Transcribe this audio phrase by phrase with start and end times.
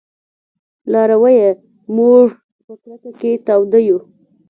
[0.91, 1.49] لارويه!
[1.95, 2.25] موږ
[2.65, 3.99] په کرکه کې تاوده يو